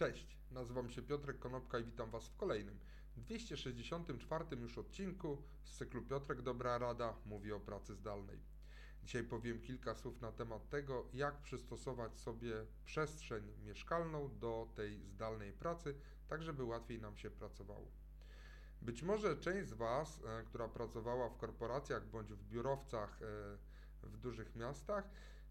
[0.00, 2.78] Cześć, nazywam się Piotrek Konopka i witam Was w kolejnym,
[3.16, 8.38] 264 już odcinku z cyklu Piotrek Dobra Rada mówi o pracy zdalnej.
[9.02, 12.52] Dzisiaj powiem kilka słów na temat tego, jak przystosować sobie
[12.84, 15.94] przestrzeń mieszkalną do tej zdalnej pracy,
[16.28, 17.90] tak żeby łatwiej nam się pracowało.
[18.82, 23.26] Być może część z Was, e, która pracowała w korporacjach bądź w biurowcach e,
[24.02, 25.10] w dużych miastach,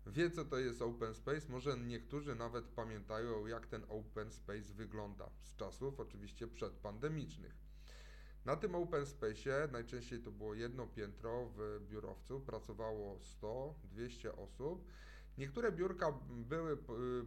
[0.10, 1.50] wie, co to jest open space.
[1.50, 7.54] Może niektórzy nawet pamiętają, jak ten open space wygląda z czasów oczywiście przedpandemicznych.
[8.46, 13.20] Na tym open space najczęściej to było jedno piętro w biurowcu, pracowało
[13.96, 14.86] 100-200 osób.
[15.38, 16.78] Niektóre biurka były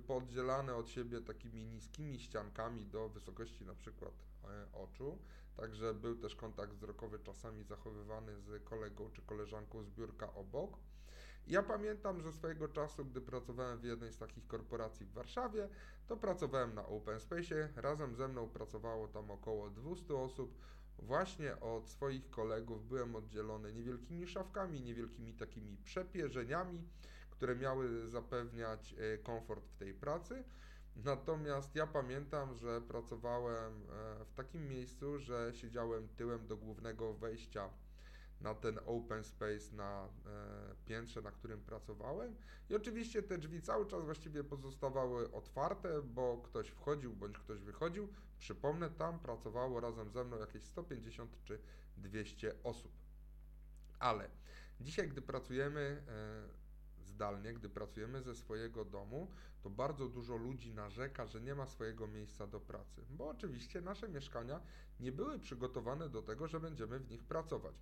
[0.07, 4.13] podzielane od siebie takimi niskimi ściankami do wysokości na przykład
[4.45, 5.19] e, oczu,
[5.57, 10.79] także był też kontakt wzrokowy czasami zachowywany z kolegą czy koleżanką z biurka obok.
[11.47, 15.69] Ja pamiętam, że swojego czasu, gdy pracowałem w jednej z takich korporacji w Warszawie,
[16.09, 17.69] to pracowałem na Open Space.
[17.77, 20.59] Razem ze mną pracowało tam około 200 osób.
[20.99, 26.83] Właśnie od swoich kolegów byłem oddzielony niewielkimi szafkami, niewielkimi takimi przepierzeniami,
[27.31, 30.45] które miały zapewniać e, komfort w tej pracy.
[30.97, 37.71] Natomiast ja pamiętam, że pracowałem e, w takim miejscu, że siedziałem tyłem do głównego wejścia
[38.43, 40.09] na ten open space na e,
[40.85, 42.37] piętrze, na którym pracowałem.
[42.71, 48.09] I oczywiście te drzwi cały czas właściwie pozostawały otwarte, bo ktoś wchodził bądź ktoś wychodził.
[48.39, 51.59] Przypomnę, tam pracowało razem ze mną jakieś 150 czy
[51.97, 52.93] 200 osób.
[53.99, 54.31] Ale
[54.81, 56.63] dzisiaj, gdy pracujemy e,
[57.05, 59.31] zdalnie, gdy pracujemy ze swojego domu,
[59.63, 64.09] to bardzo dużo ludzi narzeka, że nie ma swojego miejsca do pracy, bo oczywiście nasze
[64.09, 64.61] mieszkania
[65.01, 67.75] nie były przygotowane do tego, że będziemy w nich pracować.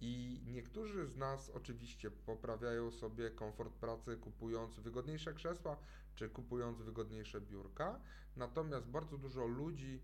[0.00, 5.76] I niektórzy z nas oczywiście poprawiają sobie komfort pracy kupując wygodniejsze krzesła
[6.14, 8.00] czy kupując wygodniejsze biurka,
[8.36, 10.02] natomiast bardzo dużo ludzi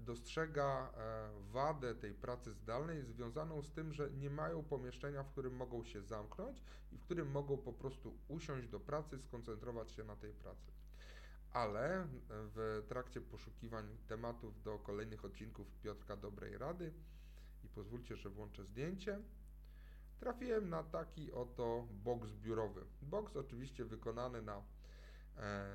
[0.00, 5.56] dostrzega e, wadę tej pracy zdalnej związaną z tym, że nie mają pomieszczenia, w którym
[5.56, 10.16] mogą się zamknąć i w którym mogą po prostu usiąść do pracy, skoncentrować się na
[10.16, 10.72] tej pracy.
[11.52, 16.92] Ale w trakcie poszukiwań tematów do kolejnych odcinków Piotrka Dobrej Rady
[17.64, 19.20] i pozwólcie, że włączę zdjęcie.
[20.18, 22.84] Trafiłem na taki oto boks biurowy.
[23.02, 24.62] Boks oczywiście wykonany na
[25.36, 25.66] e,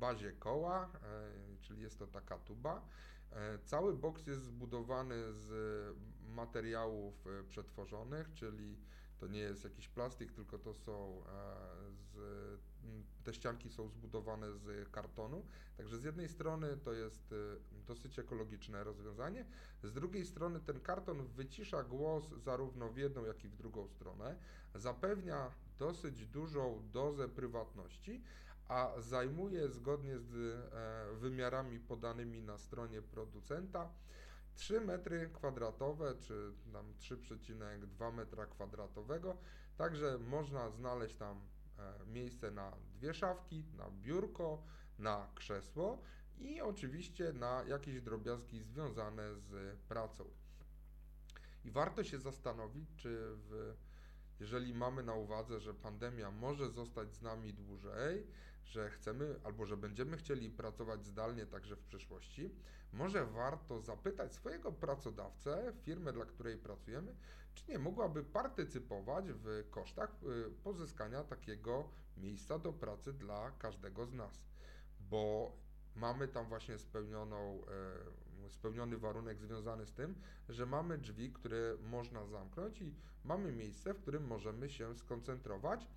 [0.00, 2.88] bazie koła, e, czyli jest to taka tuba.
[3.32, 5.52] E, cały boks jest zbudowany z
[6.28, 8.76] materiałów przetworzonych, czyli
[9.22, 11.22] to nie jest jakiś plastik, tylko to są
[11.90, 12.16] z,
[13.24, 15.46] te ścianki są zbudowane z kartonu.
[15.76, 17.34] Także z jednej strony to jest
[17.86, 19.44] dosyć ekologiczne rozwiązanie,
[19.82, 24.36] z drugiej strony ten karton wycisza głos zarówno w jedną, jak i w drugą stronę,
[24.74, 28.22] zapewnia dosyć dużą dozę prywatności,
[28.68, 33.90] a zajmuje zgodnie z e, wymiarami podanymi na stronie producenta
[34.54, 39.36] 3 metry kwadratowe, czy tam 3,2 metra kwadratowego,
[39.76, 41.40] także można znaleźć tam
[41.78, 44.62] e, miejsce na dwie szafki, na biurko,
[44.98, 46.02] na krzesło
[46.38, 50.24] i oczywiście na jakieś drobiazgi związane z pracą.
[51.64, 53.74] I warto się zastanowić, czy w,
[54.40, 58.26] jeżeli mamy na uwadze, że pandemia może zostać z nami dłużej,
[58.64, 62.54] że chcemy albo że będziemy chcieli pracować zdalnie także w przyszłości,
[62.92, 67.14] może warto zapytać swojego pracodawcę, firmę, dla której pracujemy,
[67.54, 74.12] czy nie mogłaby partycypować w kosztach y, pozyskania takiego miejsca do pracy dla każdego z
[74.12, 74.42] nas.
[75.00, 75.52] Bo
[75.96, 77.62] mamy tam właśnie spełnioną,
[78.46, 80.14] e, spełniony warunek związany z tym,
[80.48, 85.88] że mamy drzwi, które można zamknąć i mamy miejsce, w którym możemy się skoncentrować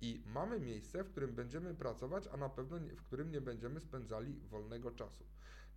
[0.00, 4.40] i mamy miejsce, w którym będziemy pracować, a na pewno w którym nie będziemy spędzali
[4.50, 5.24] wolnego czasu.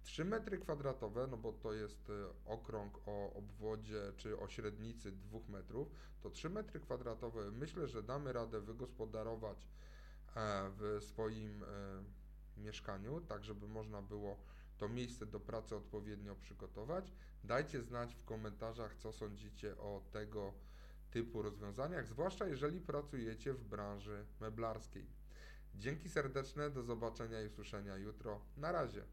[0.03, 2.13] 3 metry kwadratowe, no bo to jest e,
[2.45, 5.87] okrąg o obwodzie czy o średnicy 2 metrów,
[6.21, 9.67] to 3 metry kwadratowe myślę, że damy radę wygospodarować
[10.35, 11.63] e, w swoim
[12.57, 14.37] mieszkaniu, tak żeby można było
[14.77, 17.13] to miejsce do pracy odpowiednio przygotować.
[17.43, 20.53] Dajcie znać w komentarzach, co sądzicie o tego
[21.11, 25.05] typu rozwiązaniach, zwłaszcza jeżeli pracujecie w branży meblarskiej.
[25.75, 28.41] Dzięki serdeczne, do zobaczenia i usłyszenia jutro.
[28.57, 29.03] Na razie.